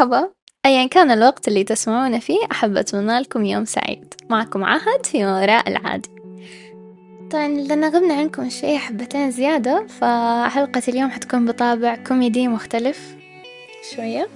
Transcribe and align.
مرحبا. 0.00 0.30
أيا 0.66 0.86
كان 0.86 1.10
الوقت 1.10 1.48
اللي 1.48 1.64
تسمعون 1.64 2.18
فيه 2.18 2.38
أحب 2.52 2.76
أتمنى 2.76 3.20
لكم 3.20 3.44
يوم 3.44 3.64
سعيد. 3.64 4.14
معكم 4.30 4.64
عهد 4.64 5.06
في 5.06 5.26
وراء 5.26 5.68
العادي 5.68 6.08
طبعا 7.30 7.48
لأن 7.48 7.84
غبنا 7.84 8.14
عنكم 8.14 8.50
شوية 8.50 8.78
حبتين 8.78 9.30
زيادة 9.30 9.86
فحلقة 9.86 10.82
اليوم 10.88 11.10
حتكون 11.10 11.46
بطابع 11.46 11.96
كوميدي 11.96 12.48
مختلف 12.48 13.16
شوية. 13.96 14.28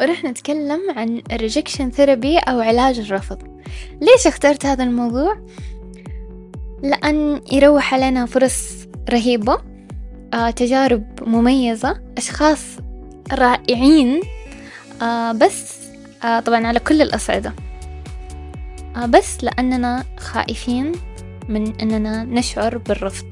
ورح 0.00 0.24
نتكلم 0.24 0.80
عن 0.96 1.22
ال 1.32 1.38
rejection 1.38 1.90
therapy 1.90 2.38
أو 2.38 2.60
علاج 2.60 2.98
الرفض. 2.98 3.42
ليش 4.00 4.26
اخترت 4.26 4.66
هذا 4.66 4.84
الموضوع؟ 4.84 5.38
لأن 6.82 7.40
يروح 7.52 7.94
علينا 7.94 8.26
فرص 8.26 8.86
رهيبة 9.10 9.58
آه، 10.34 10.50
تجارب 10.50 11.04
مميزة 11.22 12.02
أشخاص 12.18 12.60
رائعين 13.32 14.20
آه 15.02 15.32
بس 15.32 15.74
آه 16.24 16.40
طبعا 16.40 16.66
على 16.66 16.78
كل 16.78 17.02
الأصعدة. 17.02 17.52
آه 18.96 19.06
بس 19.06 19.44
لأننا 19.44 20.04
خائفين 20.18 20.92
من 21.48 21.80
أننا 21.80 22.24
نشعر 22.24 22.78
بالرفض. 22.78 23.26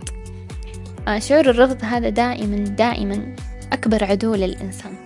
آه 1.08 1.18
شعور 1.18 1.50
الرفض 1.50 1.84
هذا 1.84 2.08
دائما 2.08 2.56
دائما 2.56 3.36
أكبر 3.72 4.04
عدو 4.04 4.34
للإنسان. 4.34 4.96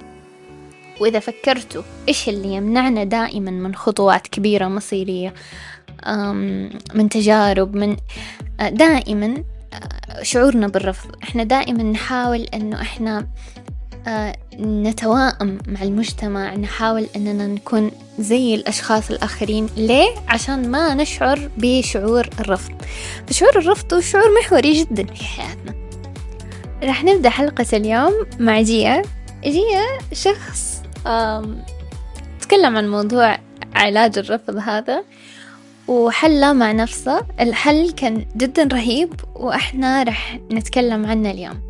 وإذا 1.01 1.19
فكرتوا 1.19 1.83
إيش 2.09 2.29
اللي 2.29 2.55
يمنعنا 2.55 3.05
دائما 3.05 3.51
من 3.51 3.75
خطوات 3.75 4.27
كبيرة 4.27 4.69
مصيرية 4.69 5.35
من 6.95 7.09
تجارب 7.11 7.75
من 7.75 7.97
آه، 8.61 8.69
دائما 8.69 9.45
آه، 9.73 10.23
شعورنا 10.23 10.69
بالرفض. 10.69 11.11
إحنا 11.23 11.45
دائما 11.45 11.83
نحاول 11.83 12.41
إنه 12.41 12.81
إحنا 12.81 13.27
نتوائم 14.61 15.59
مع 15.69 15.83
المجتمع 15.83 16.55
نحاول 16.55 17.07
أننا 17.17 17.47
نكون 17.47 17.91
زي 18.19 18.55
الأشخاص 18.55 19.11
الآخرين. 19.11 19.69
ليه؟ 19.77 20.09
عشان 20.29 20.71
ما 20.71 20.95
نشعر 20.95 21.51
بشعور 21.57 22.29
الرفض. 22.41 22.73
فشعور 23.27 23.59
الرفض 23.59 23.95
هو 23.95 24.01
شعور 24.01 24.39
محوري 24.41 24.73
جدا 24.73 25.15
في 25.15 25.25
حياتنا. 25.25 25.75
راح 26.83 27.05
نبدأ 27.05 27.31
حلقة 27.31 27.67
اليوم 27.73 28.13
مع 28.39 28.63
جيا. 28.63 29.03
جيا 29.45 29.85
شخص 30.13 30.83
تكلم 32.41 32.77
عن 32.77 32.91
موضوع 32.91 33.39
علاج 33.75 34.19
الرفض 34.19 34.57
هذا 34.57 35.05
وحله 35.89 36.53
مع 36.53 36.73
نفسه. 36.73 37.27
الحل 37.41 37.91
كان 37.91 38.27
جدا 38.37 38.69
رهيب 38.73 39.13
وإحنا 39.35 40.03
راح 40.03 40.39
نتكلم 40.53 41.07
عنه 41.07 41.31
اليوم. 41.31 41.68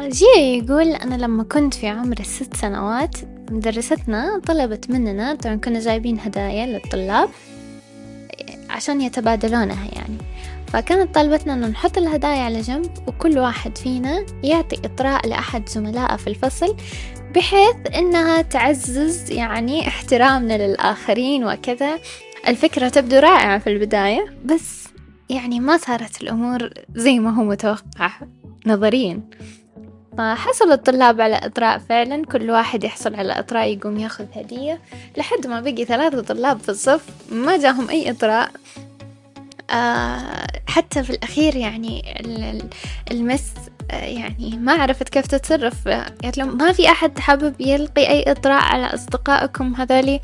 جي 0.00 0.58
يقول 0.58 0.88
أنا 0.88 1.14
لما 1.14 1.42
كنت 1.42 1.74
في 1.74 1.88
عمر 1.88 2.20
الست 2.20 2.56
سنوات 2.56 3.16
مدرستنا 3.50 4.40
طلبت 4.46 4.90
مننا 4.90 5.34
طبعا 5.34 5.54
كنا 5.54 5.80
جايبين 5.80 6.20
هدايا 6.20 6.66
للطلاب 6.66 7.28
عشان 8.70 9.00
يتبادلونها 9.00 9.84
يعني. 9.92 10.16
فكانت 10.66 11.14
طالبتنا 11.14 11.54
أنه 11.54 11.66
نحط 11.66 11.98
الهدايا 11.98 12.42
على 12.42 12.60
جنب 12.60 12.90
وكل 13.06 13.38
واحد 13.38 13.78
فينا 13.78 14.24
يعطي 14.42 14.76
إطراء 14.84 15.28
لأحد 15.28 15.68
زملائه 15.68 16.16
في 16.16 16.26
الفصل 16.26 16.76
بحيث 17.34 17.76
أنها 17.94 18.42
تعزز 18.42 19.30
يعني 19.30 19.88
احترامنا 19.88 20.66
للآخرين 20.66 21.44
وكذا. 21.44 21.98
الفكرة 22.48 22.88
تبدو 22.88 23.16
رائعة 23.18 23.58
في 23.58 23.66
البداية 23.66 24.34
بس 24.44 24.88
يعني 25.30 25.60
ما 25.60 25.76
صارت 25.76 26.22
الأمور 26.22 26.70
زي 26.94 27.18
ما 27.18 27.34
هو 27.34 27.44
متوقع 27.44 28.10
نظريا. 28.66 29.20
فحصل 30.18 30.72
الطلاب 30.72 31.20
على 31.20 31.36
إطراء 31.36 31.78
فعلا 31.78 32.24
كل 32.24 32.50
واحد 32.50 32.84
يحصل 32.84 33.14
على 33.14 33.38
إطراء 33.38 33.68
يقوم 33.68 33.98
ياخذ 33.98 34.24
هدية. 34.34 34.80
لحد 35.16 35.46
ما 35.46 35.60
بقي 35.60 35.84
ثلاثة 35.84 36.20
طلاب 36.20 36.58
في 36.58 36.68
الصف 36.68 37.04
ما 37.30 37.56
جاهم 37.58 37.88
أي 37.88 38.10
إطراء. 38.10 38.50
آه 39.70 40.46
حتى 40.66 41.02
في 41.02 41.10
الأخير 41.10 41.56
يعني 41.56 42.20
المس 43.10 43.44
آه 43.90 43.94
يعني 43.94 44.56
ما 44.56 44.72
عرفت 44.72 45.08
كيف 45.08 45.26
تتصرف. 45.26 45.88
قالت 45.88 46.38
لهم 46.38 46.56
ما 46.56 46.72
في 46.72 46.88
أحد 46.88 47.18
حابب 47.18 47.60
يلقي 47.60 48.08
أي 48.08 48.32
إطراء 48.32 48.62
على 48.62 48.94
أصدقائكم 48.94 49.74
هذولي؟ 49.74 50.20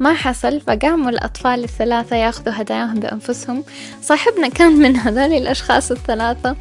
ما 0.00 0.14
حصل. 0.14 0.60
فقاموا 0.60 1.10
الأطفال 1.10 1.64
الثلاثة 1.64 2.16
ياخذوا 2.16 2.60
هداياهم 2.60 3.00
بأنفسهم. 3.00 3.64
صاحبنا 4.02 4.48
كان 4.48 4.72
من 4.72 4.96
هذول 4.96 5.32
الأشخاص 5.32 5.90
الثلاثة. 5.90 6.56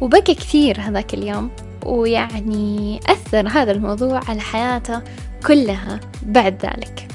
وبكى 0.00 0.34
كثير 0.34 0.80
هذاك 0.80 1.14
اليوم. 1.14 1.50
ويعني 1.86 3.00
أثر 3.08 3.48
هذا 3.48 3.72
الموضوع 3.72 4.20
على 4.28 4.40
حياته 4.40 5.02
كلها 5.46 6.00
بعد 6.22 6.66
ذلك. 6.66 7.08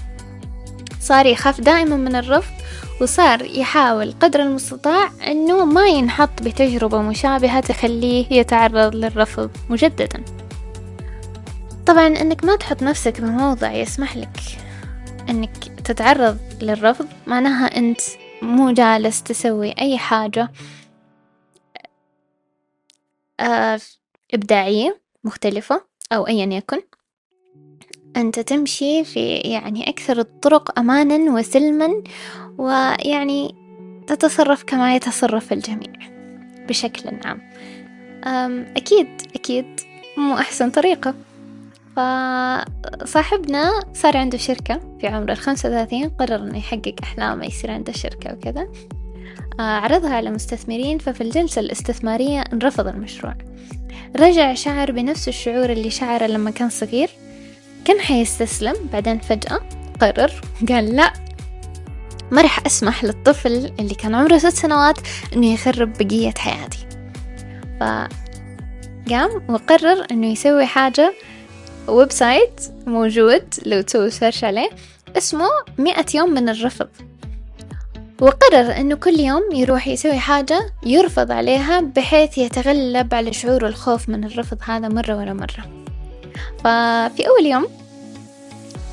صار 0.99 1.25
يخاف 1.25 1.61
دائما 1.61 1.95
من 1.95 2.15
الرفض 2.15 2.53
وصار 3.01 3.41
يحاول 3.41 4.13
قدر 4.19 4.39
المستطاع 4.41 5.09
أنه 5.27 5.65
ما 5.65 5.87
ينحط 5.87 6.43
بتجربة 6.43 7.01
مشابهة 7.01 7.59
تخليه 7.59 8.25
يتعرض 8.31 8.95
للرفض 8.95 9.51
مجددا. 9.69 10.23
طبعا 11.85 12.07
أنك 12.07 12.43
ما 12.45 12.55
تحط 12.55 12.83
نفسك 12.83 13.21
بموضع 13.21 13.71
يسمح 13.71 14.17
لك 14.17 14.39
أنك 15.29 15.57
تتعرض 15.83 16.37
للرفض 16.61 17.07
معناها 17.27 17.77
أنت 17.77 18.01
مو 18.41 18.71
جالس 18.71 19.23
تسوي 19.23 19.71
أي 19.79 19.97
حاجة 19.97 20.51
آه 23.39 23.79
إبداعية 24.33 25.01
مختلفة 25.23 25.81
أو 26.11 26.27
أيا 26.27 26.45
يكن. 26.45 26.81
أنت 28.17 28.39
تمشي 28.39 29.03
في 29.03 29.35
يعني 29.35 29.89
أكثر 29.89 30.19
الطرق 30.19 30.79
أمانا 30.79 31.31
وسلما 31.31 32.03
ويعني 32.57 33.55
تتصرف 34.07 34.63
كما 34.63 34.95
يتصرف 34.95 35.53
الجميع 35.53 35.93
بشكل 36.69 37.09
عام. 37.25 37.41
أكيد 38.77 39.07
أكيد 39.35 39.79
مو 40.17 40.33
أحسن 40.33 40.69
طريقة. 40.69 41.13
فصاحبنا 41.95 43.71
صار 43.93 44.17
عنده 44.17 44.37
شركة 44.37 44.97
في 45.01 45.07
عمر 45.07 45.31
الخمسة 45.31 45.69
وثلاثين 45.69 46.09
قرر 46.09 46.35
إنه 46.35 46.57
يحقق 46.57 46.95
أحلامه 47.03 47.45
يصير 47.45 47.71
عنده 47.71 47.91
شركة 47.91 48.33
وكذا. 48.33 48.67
عرضها 49.59 50.13
على 50.15 50.31
مستثمرين 50.31 50.97
ففي 50.97 51.21
الجلسة 51.21 51.59
الاستثمارية 51.59 52.41
انرفض 52.53 52.87
المشروع. 52.87 53.35
رجع 54.15 54.53
شعر 54.53 54.91
بنفس 54.91 55.27
الشعور 55.27 55.69
اللي 55.69 55.89
شعره 55.89 56.27
لما 56.27 56.51
كان 56.51 56.69
صغير. 56.69 57.09
كان 57.85 57.99
حيستسلم؟ 57.99 58.75
بعدين 58.93 59.19
فجأة 59.19 59.59
قرر 60.01 60.31
قال 60.69 60.95
لا 60.95 61.13
ما 62.31 62.41
راح 62.41 62.65
أسمح 62.65 63.03
للطفل 63.03 63.71
اللي 63.79 63.95
كان 63.95 64.15
عمره 64.15 64.37
ست 64.37 64.47
سنوات 64.47 64.97
إنه 65.33 65.53
يخرب 65.53 65.93
بقية 65.93 66.33
حياتي. 66.37 66.87
فقام 67.79 69.29
وقرر 69.49 70.05
إنه 70.11 70.27
يسوي 70.27 70.65
حاجة 70.65 71.13
website 71.87 72.61
موجود 72.87 73.43
لو 73.65 73.81
تسوي 73.81 74.09
search 74.09 74.43
عليه 74.43 74.69
اسمه 75.17 75.49
مئة 75.77 76.05
يوم 76.15 76.29
من 76.33 76.49
الرفض. 76.49 76.89
وقرر 78.21 78.77
أنه 78.77 78.95
كل 78.95 79.19
يوم 79.19 79.43
يروح 79.51 79.87
يسوي 79.87 80.19
حاجة 80.19 80.73
يرفض 80.85 81.31
عليها 81.31 81.81
بحيث 81.81 82.37
يتغلب 82.37 83.13
على 83.13 83.33
شعور 83.33 83.67
الخوف 83.67 84.09
من 84.09 84.23
الرفض 84.23 84.57
هذا 84.61 84.87
مرة 84.87 85.17
ورا 85.17 85.33
مرة. 85.33 85.87
ففي 86.59 87.27
أول 87.27 87.45
يوم 87.45 87.67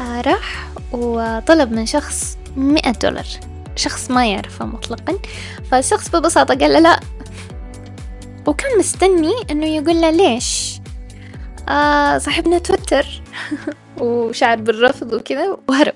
آه، 0.01 0.21
راح 0.21 0.69
وطلب 0.93 1.73
من 1.73 1.87
شخص 1.87 2.39
مئة 2.57 2.91
دولار. 2.91 3.27
شخص 3.77 4.11
ما 4.11 4.27
يعرفه 4.27 4.65
مطلقا. 4.65 5.19
فالشخص 5.71 6.09
ببساطة 6.09 6.55
قال 6.55 6.73
له 6.73 6.79
لا. 6.79 7.01
وكان 8.47 8.79
مستني 8.79 9.33
إنه 9.51 9.67
يقول 9.67 10.01
له 10.01 10.11
ليش؟ 10.11 10.81
آه 11.69 12.19
صاحبنا 12.19 12.59
توتر 12.59 13.07
وشعر 14.01 14.57
بالرفض 14.57 15.13
وكذا 15.13 15.57
وهرب. 15.69 15.95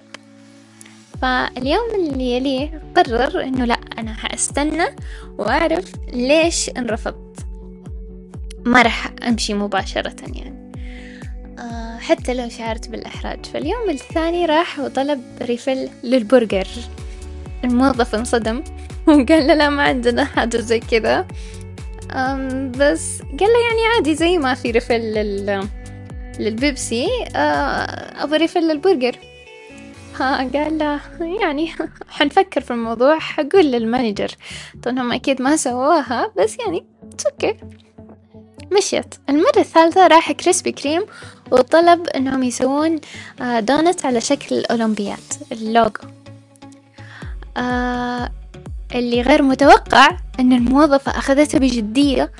فاليوم 1.22 1.90
اللي 1.94 2.36
يليه 2.36 2.82
قرر 2.96 3.42
إنه 3.42 3.64
لا 3.64 3.78
أنا 3.98 4.14
حأستنى 4.14 4.84
وأعرف 5.38 5.92
ليش 6.12 6.70
انرفضت. 6.70 7.46
ما 8.64 8.82
راح 8.82 9.10
أمشي 9.28 9.54
مباشرة 9.54 10.16
يعني. 10.34 10.72
آه 11.58 11.98
حتى 11.98 12.34
لو 12.34 12.48
شعرت 12.48 12.88
بالإحراج. 12.88 13.46
فاليوم 13.46 13.90
الثاني 13.90 14.46
راح 14.46 14.78
وطلب 14.78 15.20
refill 15.42 15.88
للبرجر. 16.04 16.66
الموظف 17.64 18.14
انصدم 18.14 18.62
وقال 19.06 19.46
له 19.46 19.54
لا 19.54 19.68
ما 19.68 19.82
عندنا 19.82 20.24
حاجة 20.24 20.56
زي 20.56 20.80
كذا. 20.80 21.26
بس 22.70 23.22
قال 23.22 23.48
له 23.48 23.60
يعني 23.68 23.94
عادي 23.96 24.14
زي 24.14 24.38
ما 24.38 24.54
في 24.54 24.70
refill 24.70 25.00
لل 25.00 25.68
للبيبسي 26.38 27.08
آه 27.36 28.24
أبغى 28.24 28.36
refill 28.36 28.60
للبرجر. 28.60 29.16
قال 30.54 30.78
له 30.78 31.00
يعني 31.40 31.72
حنفكر 32.08 32.60
في 32.60 32.70
الموضوع 32.70 33.18
حقول 33.18 33.64
لل 33.64 33.77
manager. 33.77 34.30
طبعا 34.82 35.14
أكيد 35.14 35.42
ما 35.42 35.56
سووها 35.56 36.32
بس 36.38 36.56
يعني 36.58 36.84
okay 37.26 37.56
مشيت. 38.76 39.14
المرة 39.28 39.58
الثالثة 39.58 40.06
راح 40.06 40.32
كريسبي 40.32 40.72
كريم 40.72 41.02
وطلب 41.50 42.08
إنهم 42.08 42.42
يسوون 42.42 43.00
آه، 43.40 43.60
دونت 43.60 44.06
على 44.06 44.20
شكل 44.20 44.56
الاولمبياد 44.56 45.18
اللوجو. 45.52 46.08
آه 47.56 48.30
اللي 48.94 49.22
غير 49.22 49.42
متوقع 49.42 50.16
إن 50.40 50.52
الموظفة 50.52 51.18
اخذته 51.18 51.58
بجدية 51.58 52.32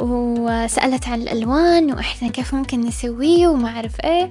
وسألت 0.00 1.08
عن 1.08 1.22
الألوان 1.22 1.92
وإحنا 1.92 2.28
كيف 2.28 2.54
ممكن 2.54 2.80
نسويه 2.80 3.48
وما 3.48 3.68
أعرف 3.68 4.00
إيه. 4.04 4.30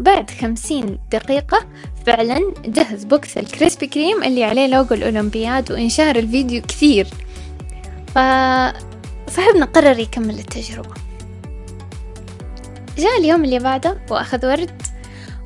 بعد 0.00 0.30
خمسين 0.30 0.98
دقيقة 1.12 1.66
فعلا 2.06 2.40
جهز 2.64 3.04
box 3.04 3.38
الكريسبي 3.38 3.86
كريم 3.86 4.22
اللي 4.22 4.44
عليه 4.44 4.66
لوجو 4.66 4.94
الأولمبياد 4.94 5.72
وإنشهر 5.72 6.16
الفيديو 6.16 6.62
كثير. 6.62 7.06
فصاحبنا 8.08 9.64
قرر 9.74 9.98
يكمل 9.98 10.38
التجربة. 10.38 10.94
جاء 12.98 13.18
اليوم 13.18 13.44
اللي 13.44 13.58
بعده 13.58 13.98
وأخذ 14.10 14.46
ورد 14.46 14.82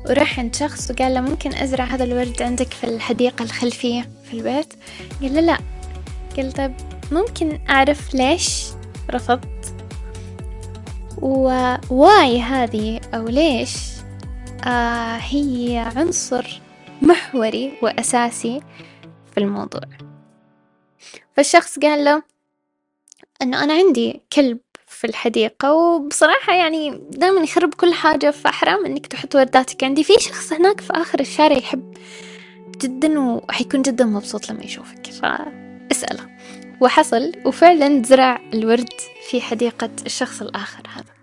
وراح 0.09 0.39
عند 0.39 0.55
شخص 0.55 0.91
وقال 0.91 1.13
له 1.13 1.21
ممكن 1.21 1.53
أزرع 1.53 1.85
هذا 1.85 2.03
الورد 2.03 2.41
عندك 2.41 2.73
في 2.73 2.83
الحديقة 2.83 3.43
الخلفية 3.43 4.09
في 4.23 4.33
البيت؟ 4.33 4.73
قال 5.21 5.35
له 5.35 5.41
لا. 5.41 5.57
قال 6.37 6.51
طيب 6.51 6.73
ممكن 7.11 7.59
أعرف 7.69 8.13
ليش؟ 8.15 8.63
رفضت. 9.11 9.75
و 11.21 11.51
why 11.51 12.41
هذه 12.41 12.99
أو 13.13 13.27
ليش؟ 13.27 13.77
آه 14.65 15.17
هي 15.17 15.91
عنصر 15.95 16.61
محوري 17.01 17.73
وأساسي 17.81 18.61
في 19.31 19.37
الموضوع. 19.37 19.81
فالشخص 21.33 21.79
قال 21.79 22.03
له 22.03 22.23
أنه 23.41 23.63
أنا 23.63 23.73
عندي 23.73 24.21
كلب 24.33 24.57
في 24.87 25.07
الحديقة 25.07 25.73
وبصراحة 25.73 26.53
يعني 26.53 27.01
دائما 27.09 27.41
يخرب 27.41 27.73
كل 27.73 27.93
حاجة 27.93 28.31
فحرام 28.31 28.85
إنك 28.85 29.07
تحط 29.07 29.35
ورداتك 29.35 29.83
عندي. 29.83 30.03
في 30.03 30.13
شخص 30.19 30.53
هناك 30.53 30.81
في 30.81 30.93
آخر 30.93 31.19
الشارع 31.19 31.57
يحب 31.57 31.93
جدا 32.77 33.19
وحيكون 33.19 33.81
جدا 33.81 34.05
مبسوط 34.05 34.49
لما 34.49 34.63
يشوفك 34.63 35.05
فاسأله. 35.07 36.37
وحصل 36.81 37.31
وفعلا 37.45 38.03
زرع 38.03 38.39
الورد 38.53 38.93
في 39.29 39.41
حديقة 39.41 39.89
الشخص 40.05 40.41
الآخر 40.41 40.83
هذا. 40.95 41.17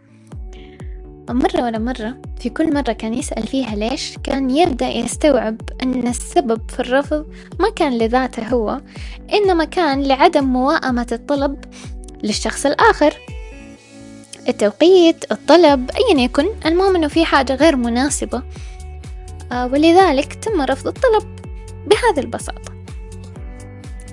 مرة 1.31 1.63
ولا 1.65 1.79
مرة 1.79 2.17
في 2.41 2.49
كل 2.49 2.75
مرة 2.75 2.93
كان 2.93 3.15
يسأل 3.15 3.47
فيها 3.47 3.77
ليش 3.77 4.19
كان 4.25 4.51
يبدأ 4.51 4.89
يستوعب 4.89 5.61
أن 5.83 6.09
السبب 6.09 6.71
في 6.71 6.81
الرفض 6.81 7.27
ما 7.61 7.71
كان 7.71 7.99
لذاته 7.99 8.49
هو 8.49 8.81
إنما 9.33 9.65
كان 9.65 10.03
لعدم 10.03 10.45
موائمة 10.45 11.07
الطلب 11.13 11.65
للشخص 12.23 12.67
الآخر. 12.67 13.15
التوقيت 14.49 15.33
الطلب 15.33 15.91
أيا 15.91 16.21
يكن 16.21 16.47
المهم 16.67 16.97
أنه 16.97 17.09
في 17.09 17.25
حاجة 17.25 17.55
غير 17.55 17.77
مناسبة. 17.77 18.43
آه، 19.53 19.67
ولذلك 19.67 20.35
تم 20.35 20.61
رفض 20.61 20.87
الطلب 20.87 21.37
بهذه 21.87 22.25
البساطة. 22.25 22.73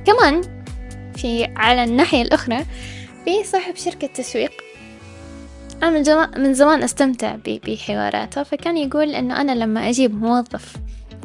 كمان 0.06 0.61
في 1.22 1.54
على 1.56 1.84
الناحية 1.84 2.22
الأخرى 2.22 2.66
في 3.26 3.44
صاحب 3.44 3.76
شركة 3.76 4.08
تسويق. 4.08 4.52
أنا 5.84 5.90
من, 5.90 6.42
من 6.44 6.54
زمان 6.54 6.84
أستمتع 6.84 7.36
بحواراته 7.46 8.44
فكان 8.44 8.78
يقول 8.78 9.16
إنه 9.16 9.42
أنا 9.42 9.52
لما 9.52 9.90
أجيب 9.90 10.24
موظف 10.24 10.76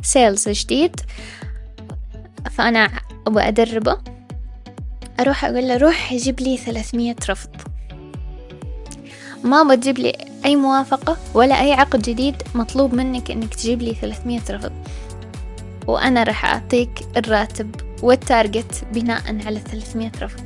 سيلز 0.02 0.48
جديد 0.48 1.00
فأنا 2.50 2.90
أبغى 3.26 3.48
أدربه 3.48 3.98
أروح 5.20 5.44
أقول 5.44 5.68
له 5.68 5.76
روح 5.76 6.14
جيب 6.14 6.40
لي 6.40 6.56
ثلاثمية 6.56 7.16
رفض. 7.30 7.50
ما 9.44 9.62
بتجيب 9.62 9.98
لي 9.98 10.12
أي 10.44 10.56
موافقة 10.56 11.16
ولا 11.34 11.60
أي 11.60 11.72
عقد 11.72 12.02
جديد 12.02 12.42
مطلوب 12.54 12.94
منك 12.94 13.30
إنك 13.30 13.54
تجيب 13.54 13.82
لي 13.82 13.94
ثلاثمية 13.94 14.42
رفض. 14.50 14.72
وأنا 15.86 16.22
راح 16.22 16.44
أعطيك 16.44 16.90
الراتب 17.16 17.85
وال 18.02 18.23
target 18.23 18.84
بناء 18.92 19.46
على 19.46 19.60
ثلاثمية 19.60 20.12
رفض 20.22 20.44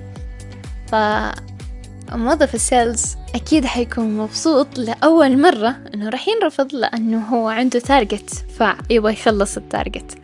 فموظف 0.87 2.55
ال 2.55 2.65
sales 2.65 3.17
أكيد 3.35 3.65
حيكون 3.65 4.17
مبسوط 4.17 4.79
لأول 4.79 5.41
مرة 5.41 5.77
إنه 5.95 6.09
راح 6.09 6.29
ينرفض 6.29 6.75
لأنه 6.75 7.21
هو 7.27 7.49
عنده 7.49 7.79
target 7.79 8.45
فيبغى 8.59 9.13
يخلص 9.13 9.57
ال 9.57 9.66
target 9.66 10.19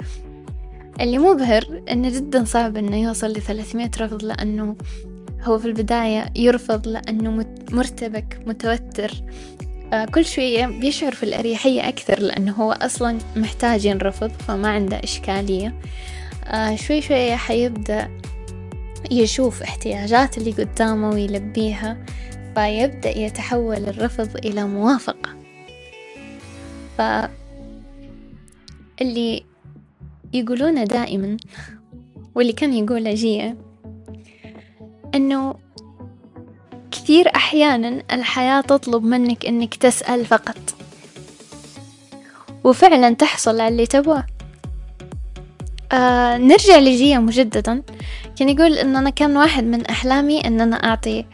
اللي 1.01 1.19
مبهر 1.19 1.83
إنه 1.91 2.09
جدا 2.09 2.45
صعب 2.45 2.77
إنه 2.77 2.97
يوصل 3.03 3.27
لثلاثمية 3.27 3.91
رفض 4.01 4.25
لأنه 4.25 4.77
هو 5.43 5.59
في 5.59 5.67
البداية 5.67 6.33
يرفض 6.37 6.89
لأنه 6.89 7.47
مرتبك 7.71 8.41
متوتر. 8.47 9.11
آه 9.93 10.05
كل 10.05 10.25
شوية 10.25 10.67
بيشعر 10.67 11.13
في 11.13 11.23
الأريحية 11.23 11.89
أكثر 11.89 12.21
لأنه 12.21 12.53
هو 12.53 12.73
أصلا 12.73 13.19
محتاج 13.37 13.85
ينرفض 13.85 14.31
فما 14.49 14.69
عنده 14.69 14.97
إشكالية. 14.97 15.75
آه 16.47 16.77
شوي 16.77 17.01
شوية 17.01 17.37
حيبدأ 17.37 18.11
يشوف 19.11 19.63
احتياجات 19.63 20.39
اللي 20.39 20.53
قدامه 20.53 21.11
ويلبيها 21.11 22.05
فيبدأ 22.55 23.19
يتحول 23.19 23.77
الرفض 23.77 24.37
إلى 24.37 24.65
موافقة. 24.65 25.37
ف 26.99 27.03
اللي 29.01 29.45
يقولونه 30.33 30.85
دائما 30.85 31.37
واللي 32.35 32.53
كان 32.53 32.75
يقوله 32.75 33.15
جيه 33.15 33.57
أنه 35.15 35.55
كثير 36.91 37.37
أحيانا 37.37 38.03
الحياة 38.13 38.61
تطلب 38.61 39.05
منك 39.05 39.47
أنك 39.47 39.75
تسأل 39.75 40.27
فقط. 40.27 40.75
وفعلا 42.65 43.11
تحصل 43.15 43.61
على 43.61 43.69
اللي 43.69 43.87
تبغاه. 43.87 44.27
آه 45.93 46.37
نرجع 46.37 46.79
لجيا 46.79 47.19
مجددا. 47.19 47.83
كان 48.39 48.49
يقول 48.49 48.73
ان 48.73 48.97
أنا 48.97 49.11
كان 49.11 49.37
واحد 49.37 49.65
من 49.65 49.87
أحلامي 49.87 50.47
ان 50.47 50.61
أنا 50.61 50.77
أعطي 50.77 51.25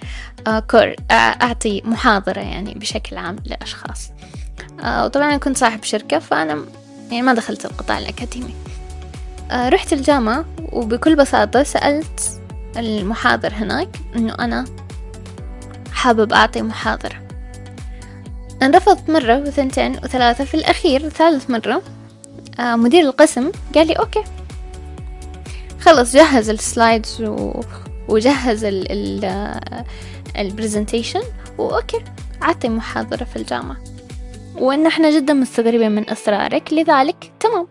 آه 0.47 0.59
كور 0.61 0.95
آه 1.11 1.15
أعطي 1.15 1.83
محاضرة 1.85 2.41
يعني 2.41 2.75
بشكل 2.75 3.17
عام 3.17 3.37
لأشخاص. 3.45 4.11
آه 4.85 5.05
وطبعا 5.05 5.29
أنا 5.29 5.37
كنت 5.37 5.57
صاحب 5.57 5.85
شركة 5.85 6.19
فأنا 6.19 6.65
يعني 7.11 7.23
ما 7.23 7.35
دخلت 7.35 7.65
القطاع 7.65 7.99
الأكاديمي. 7.99 8.55
آه 9.51 9.69
رحت 9.69 9.93
الجامعة 9.93 10.45
وبكل 10.73 11.17
بساطة 11.17 11.63
سألت 11.63 12.41
المحاضر 12.77 13.53
هناك 13.55 13.89
إنه 14.17 14.35
أنا 14.35 14.65
حابب 15.93 16.33
أعطي 16.33 16.63
محاضرة. 16.63 17.23
انرفضت 18.63 19.11
مرة 19.11 19.39
وثنتين 19.39 19.93
وثلاثة 19.93 20.45
في 20.45 20.55
الأخير 20.55 21.09
ثالث 21.09 21.51
مرة 21.51 21.83
آه 22.61 22.77
مدير 22.77 23.05
القسم 23.05 23.51
قال 23.75 23.87
لي 23.87 23.93
okay. 23.93 24.23
خلص 25.83 26.17
جهز 26.17 26.51
ال 26.51 26.61
slides 26.61 27.23
و... 27.23 27.61
وجهز 28.09 28.65
ال 28.65 28.93
ال 28.93 29.25
ال 30.39 30.45
presentation. 30.45 31.23
و 31.59 31.68
okay 31.68 32.05
عطي 32.43 32.69
محاضرة 32.69 33.25
في 33.25 33.37
الجامعة. 33.37 33.77
وإن 34.55 34.87
إحنا 34.87 35.19
جدا 35.19 35.33
مستغربين 35.33 35.93
من 35.93 36.11
إصرارك 36.11 36.73
لذلك 36.73 37.33
تمام. 37.41 37.67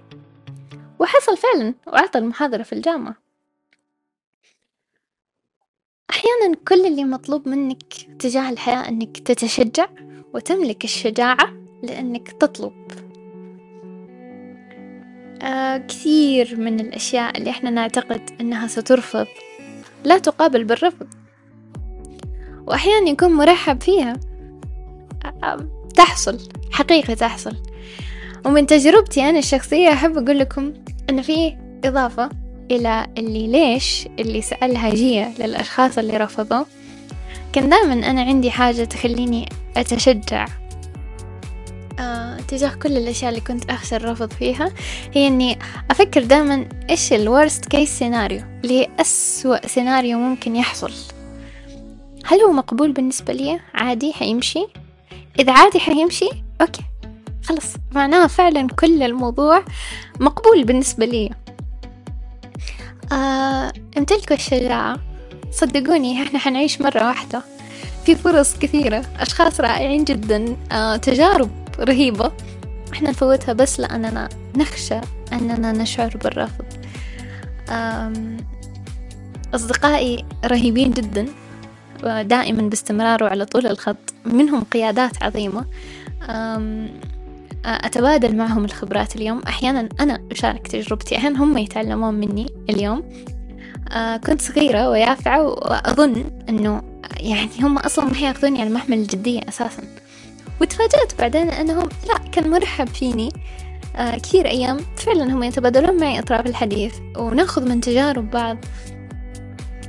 وحصل 0.99 1.37
فعلا 1.37 1.73
وأعطى 1.87 2.19
المحاضرة 2.19 2.63
في 2.63 2.73
الجامعة. 2.73 3.15
أحيانا 6.09 6.55
كل 6.67 6.85
اللي 6.85 7.03
مطلوب 7.03 7.47
منك 7.47 7.93
تجاه 8.19 8.49
الحياة 8.49 8.89
أنك 8.89 9.17
تتشجع 9.17 9.87
وتملك 10.33 10.83
الشجاعة 10.83 11.53
لأنك 11.83 12.31
تطلب. 12.31 12.87
كثير 15.87 16.59
من 16.59 16.79
الأشياء 16.79 17.37
اللي 17.37 17.49
إحنا 17.49 17.69
نعتقد 17.69 18.21
أنها 18.41 18.67
سترفض 18.67 19.27
لا 20.03 20.17
تقابل 20.17 20.63
بالرفض 20.63 21.07
وأحيانا 22.67 23.09
يكون 23.09 23.31
مرحب 23.31 23.81
فيها. 23.83 24.13
آه 25.43 25.67
تحصل 25.95 26.37
حقيقة 26.71 27.13
تحصل. 27.13 27.55
ومن 28.45 28.65
تجربتي 28.67 29.29
أنا 29.29 29.39
الشخصية 29.39 29.89
أحب 29.93 30.17
أقول 30.17 30.39
لكم 30.39 30.73
أن 31.09 31.21
في 31.21 31.57
إضافة 31.85 32.29
إلى 32.71 33.07
اللي 33.17 33.47
ليش 33.47 34.07
اللي 34.19 34.41
سألها 34.41 34.89
جيا 34.89 35.33
للأشخاص 35.39 35.97
اللي 35.97 36.17
رفضوا. 36.17 36.63
كان 37.53 37.69
دائما 37.69 37.93
أنا 37.93 38.21
عندي 38.21 38.51
حاجة 38.51 38.83
تخليني 38.83 39.49
أتشجع. 39.77 40.45
آه 41.99 42.30
تجاه 42.47 42.73
كل 42.73 42.97
الأشياء 42.97 43.29
اللي 43.29 43.41
كنت 43.41 43.69
أخشى 43.69 43.95
الرفض 43.95 44.33
فيها 44.33 44.71
هي 45.13 45.27
إني 45.27 45.59
أفكر 45.91 46.23
دائما 46.23 46.69
إيش 46.89 47.13
ال 47.13 47.22
worst 47.22 47.65
case 47.65 47.89
scenario 47.89 48.41
اللي 48.63 48.79
هي 48.79 48.89
أسوأ 48.99 49.67
سيناريو 49.67 50.17
ممكن 50.17 50.55
يحصل. 50.55 50.91
هل 52.25 52.39
هو 52.39 52.51
مقبول 52.51 52.91
بالنسبة 52.91 53.33
لي؟ 53.33 53.59
عادي 53.73 54.13
حيمشي. 54.13 54.67
إذا 55.39 55.51
عادي 55.51 55.79
حيمشي 55.79 56.29
okay. 56.61 56.81
خلص 57.43 57.73
معناها 57.91 58.27
فعلا 58.27 58.67
كل 58.67 59.03
الموضوع 59.03 59.63
مقبول 60.19 60.63
بالنسبة 60.63 61.05
لي. 61.05 61.29
آه 63.11 63.73
امتلكوا 63.97 64.35
الشجاعة؟ 64.35 64.99
صدقوني 65.51 66.23
إحنا 66.23 66.39
حنعيش 66.39 66.81
مرة 66.81 67.07
واحدة. 67.07 67.41
في 68.05 68.15
فرص 68.15 68.57
كثيرة. 68.57 69.05
أشخاص 69.19 69.59
رائعين 69.59 70.03
جدا. 70.03 70.55
آه 70.71 70.95
تجارب 70.95 71.60
رهيبة. 71.81 72.31
إحنا 72.93 73.09
نفوتها 73.09 73.53
بس 73.53 73.79
لأننا 73.79 74.29
نخشى 74.57 74.99
أننا 75.33 75.71
نشعر 75.71 76.17
بالرفض. 76.23 76.65
أصدقائي 79.55 80.25
رهيبين 80.45 80.91
جدا 80.91 81.25
دائما 82.21 82.61
باستمرار 82.61 83.23
وعلى 83.23 83.45
طول 83.45 83.67
الخط. 83.67 84.13
منهم 84.25 84.63
قيادات 84.63 85.23
عظيمة. 85.23 85.65
أتبادل 87.65 88.35
معهم 88.35 88.65
الخبرات 88.65 89.15
اليوم. 89.15 89.41
أحيانا 89.47 89.89
أنا 89.99 90.21
أشارك 90.31 90.67
تجربتي. 90.67 91.17
أحيانا 91.17 91.43
هم 91.43 91.57
يتعلمون 91.57 92.13
مني 92.13 92.45
اليوم. 92.69 93.03
كنت 94.25 94.41
صغيرة 94.41 94.89
ويافعة 94.89 95.43
وأظن 95.43 96.23
أنه 96.49 96.81
يعني 97.19 97.49
هم 97.61 97.77
أصلا 97.77 98.05
ما 98.05 98.17
ياخذوني 98.17 98.61
على 98.61 98.69
محمل 98.69 98.97
الجدية 98.97 99.41
أساسا. 99.49 99.83
وتفاجأت 100.61 101.19
بعدين 101.19 101.49
أنهم 101.49 101.89
لا 102.07 102.17
كان 102.17 102.49
مرحب 102.49 102.87
فيني. 102.87 103.29
آه 103.95 104.17
كثير 104.17 104.47
أيام 104.47 104.77
فعلا 104.97 105.23
هم 105.23 105.43
يتبادلون 105.43 105.97
معي 105.97 106.19
أطراف 106.19 106.45
الحديث 106.45 106.95
ونأخذ 107.17 107.69
من 107.69 107.81
تجارب 107.81 108.31
بعض. 108.31 108.57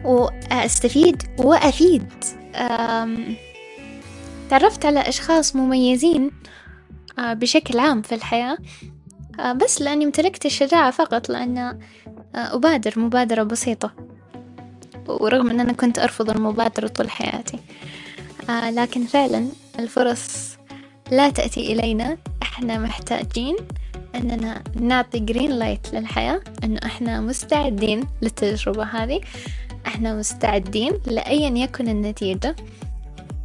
وأستفيد 0.05 1.23
وأفيد. 1.39 2.13
تعرفت 4.51 4.87
على 4.87 5.01
أشخاص 5.01 5.57
مميزين 5.57 6.31
آه 7.19 7.33
بشكل 7.33 7.79
عام 7.79 8.03
في 8.03 8.15
الحياة. 8.15 8.59
آه 9.41 9.53
بس 9.53 9.83
لأني 9.83 10.05
امتلكت 10.05 10.47
الشجاعة 10.47 10.91
فقط 10.91 11.29
لأن 11.29 11.59
آه 11.59 11.79
أبادر 12.35 12.99
مبادرة 12.99 13.43
بسيطة. 13.43 13.93
ورغم 15.09 15.51
أن 15.51 15.61
أنا 15.61 15.73
كنت 15.73 15.99
أرفض 15.99 16.31
المبادرة 16.31 16.89
طول 16.89 17.11
حياتي. 17.11 17.59
لكن 18.71 19.05
فعلا 19.05 19.47
الفرص 19.79 20.52
لا 21.11 21.31
تأتي 21.31 21.73
إلينا. 21.73 22.17
إحنا 22.43 22.79
محتاجين 22.79 23.57
أننا 24.15 24.63
نعطي 24.81 25.19
green 25.19 25.51
light 25.51 25.95
للحياة 25.95 26.41
أنه 26.65 26.81
إحنا 26.85 27.21
مستعدين 27.21 28.05
للتجربة 28.23 28.85
هذه. 28.85 29.21
إحنا 29.87 30.15
مستعدين 30.15 30.93
لأيا 31.07 31.51
يكن 31.51 31.89
النتيجة. 31.89 32.57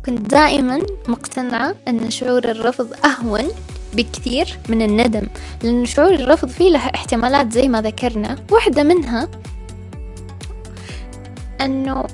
كنت 0.05 0.31
دائما 0.31 0.81
مقتنعة 1.07 1.75
أن 1.87 2.09
شعور 2.09 2.51
الرفض 2.51 2.93
أهون 3.05 3.47
بكثير 3.93 4.57
من 4.69 4.81
الندم 4.81 5.27
لأن 5.63 5.85
شعور 5.85 6.13
الرفض 6.13 6.49
فيه 6.49 6.69
له 6.69 6.79
احتمالات 6.79 7.51
زي 7.51 7.67
ما 7.67 7.81
ذكرنا. 7.81 8.35
واحدة 8.51 8.83
منها 8.83 9.27
أنه 11.61 12.05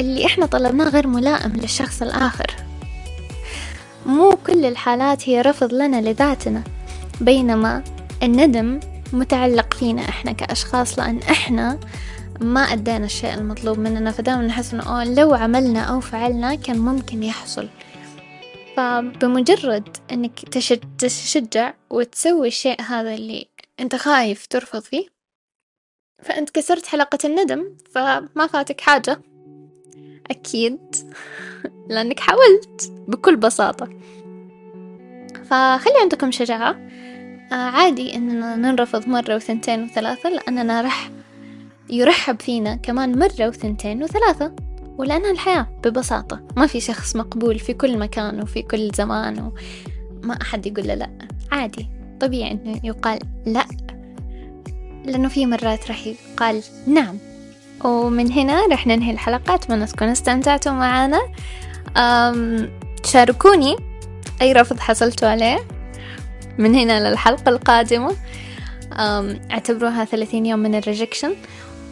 اللي 0.00 0.26
إحنا 0.26 0.46
طلبناه 0.46 0.88
غير 0.88 1.06
ملائم 1.06 1.52
للشخص 1.52 2.02
الآخر. 2.02 2.59
مو 4.10 4.36
كل 4.46 4.64
الحالات 4.64 5.28
هي 5.28 5.40
رفض 5.40 5.74
لنا 5.74 6.00
لذاتنا 6.00 6.62
بينما 7.20 7.84
الندم 8.22 8.80
متعلق 9.12 9.74
فينا 9.74 10.08
إحنا 10.08 10.32
كأشخاص 10.32 10.98
لأن 10.98 11.18
إحنا 11.18 11.80
ما 12.40 12.60
أدينا 12.60 13.04
الشيء 13.04 13.34
المطلوب 13.34 13.78
مننا 13.78 14.10
فدائما 14.10 14.42
نحس 14.42 14.74
إنه 14.74 15.04
لو 15.04 15.34
عملنا 15.34 15.80
أو 15.80 16.00
فعلنا 16.00 16.54
كان 16.54 16.78
ممكن 16.78 17.22
يحصل. 17.22 17.68
فبمجرد 18.76 19.96
إنك 20.12 20.40
تشجع 20.98 21.74
وتسوي 21.90 22.48
الشيء 22.48 22.80
هذا 22.80 23.14
اللي 23.14 23.46
أنت 23.80 23.96
خايف 23.96 24.46
ترفض 24.46 24.82
فيه 24.82 25.06
فأنت 26.22 26.50
كسرت 26.50 26.86
حلقة 26.86 27.18
الندم 27.24 27.76
فما 27.94 28.46
فاتك 28.52 28.80
حاجة. 28.80 29.20
أكيد. 30.30 30.78
لأنك 31.90 32.20
حاولت 32.20 32.92
بكل 33.08 33.36
بساطة. 33.36 33.88
فخلي 35.44 35.94
عندكم 36.00 36.30
شجاعة 36.30 36.76
آه 37.52 37.54
عادي 37.54 38.14
إننا 38.14 38.56
ننرفض 38.56 39.08
مرة 39.08 39.34
وثنتين 39.36 39.84
وثلاثة 39.84 40.30
لأننا 40.30 40.82
رح 40.82 41.10
يرحب 41.90 42.40
فينا 42.42 42.74
كمان 42.76 43.18
مرة 43.18 43.48
وثنتين 43.48 44.02
وثلاثة. 44.02 44.54
ولأنها 44.98 45.30
الحياة 45.30 45.66
ببساطة. 45.84 46.42
ما 46.56 46.66
في 46.66 46.80
شخص 46.80 47.16
مقبول 47.16 47.58
في 47.58 47.72
كل 47.74 47.98
مكان 47.98 48.42
وفي 48.42 48.62
كل 48.62 48.90
زمان 48.90 49.52
وما 50.24 50.38
أحد 50.42 50.66
يقول 50.66 50.86
له 50.88 50.94
لأ. 50.94 51.10
عادي. 51.52 51.88
طبيعي 52.20 52.52
إنه 52.52 52.80
يقال 52.84 53.18
لأ. 53.46 53.64
لأنه 55.04 55.28
في 55.28 55.46
مرات 55.46 55.88
راح 55.88 56.06
يقال 56.06 56.62
نعم. 56.86 57.18
ومن 57.84 58.32
هنا 58.32 58.66
راح 58.66 58.86
ننهي 58.86 59.10
الحلقة 59.10 59.54
أتمنى 59.54 59.86
تكونوا 59.86 60.12
استمتعتوا 60.12 60.72
معنا. 60.72 61.20
شاركوني 63.04 63.76
أي 64.42 64.52
رفض 64.52 64.78
حصلتوا 64.78 65.28
عليه. 65.28 65.58
من 66.58 66.74
هنا 66.74 67.10
للحلقة 67.10 67.48
القادمة. 67.48 68.16
اعتبروها 69.50 70.04
ثلاثين 70.04 70.46
يوم 70.46 70.60
من 70.60 70.74
ال 70.74 70.80
rejection. 70.80 71.34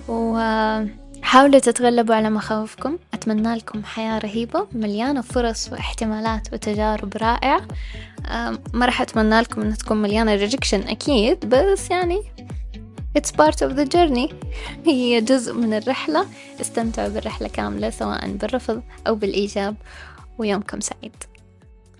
وحاولوا 0.08 1.58
تتغلبوا 1.58 2.14
على 2.14 2.30
مخاوفكم. 2.30 2.98
أتمنى 3.14 3.54
لكم 3.54 3.84
حياة 3.84 4.18
رهيبة 4.18 4.66
مليانة 4.72 5.20
فرص 5.20 5.72
واحتمالات 5.72 6.52
وتجارب 6.52 7.16
رائعة. 7.16 7.60
ما 8.72 8.86
راح 8.86 9.00
أتمنى 9.00 9.40
لكم 9.40 9.60
أن 9.60 9.76
تكون 9.76 10.02
مليانة 10.02 10.34
rejection 10.34 10.80
أكيد 10.80 11.48
بس 11.48 11.90
يعني 11.90 12.22
It's 13.14 13.32
part 13.32 13.62
of 13.62 13.76
the 13.76 13.86
journey. 13.86 14.34
هي 14.86 15.20
جزء 15.20 15.52
من 15.52 15.74
الرحلة. 15.74 16.26
استمتعوا 16.60 17.08
بالرحلة 17.08 17.48
كاملة 17.48 17.90
سواء 17.90 18.30
بالرفض 18.30 18.82
أو 19.06 19.14
بالإيجاب. 19.14 19.76
ويومكم 20.38 20.80
سعيد. 20.80 21.14